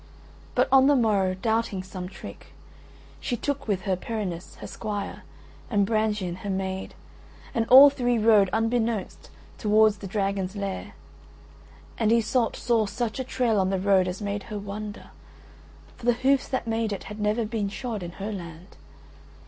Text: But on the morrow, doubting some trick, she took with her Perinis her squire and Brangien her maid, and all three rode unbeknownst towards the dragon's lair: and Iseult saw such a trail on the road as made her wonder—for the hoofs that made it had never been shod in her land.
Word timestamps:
But 0.55 0.67
on 0.71 0.87
the 0.87 0.95
morrow, 0.95 1.35
doubting 1.35 1.83
some 1.83 2.09
trick, 2.09 2.55
she 3.19 3.37
took 3.37 3.67
with 3.67 3.83
her 3.83 3.95
Perinis 3.95 4.55
her 4.55 4.65
squire 4.65 5.21
and 5.69 5.85
Brangien 5.85 6.37
her 6.37 6.49
maid, 6.49 6.95
and 7.53 7.67
all 7.67 7.91
three 7.91 8.17
rode 8.17 8.49
unbeknownst 8.51 9.29
towards 9.59 9.99
the 9.99 10.07
dragon's 10.07 10.55
lair: 10.55 10.93
and 11.99 12.11
Iseult 12.11 12.55
saw 12.55 12.87
such 12.87 13.19
a 13.19 13.23
trail 13.23 13.59
on 13.59 13.69
the 13.69 13.77
road 13.79 14.07
as 14.07 14.23
made 14.23 14.41
her 14.49 14.57
wonder—for 14.57 16.05
the 16.07 16.13
hoofs 16.13 16.47
that 16.47 16.65
made 16.65 16.91
it 16.91 17.03
had 17.03 17.19
never 17.19 17.45
been 17.45 17.69
shod 17.69 18.01
in 18.01 18.13
her 18.13 18.31
land. 18.31 18.77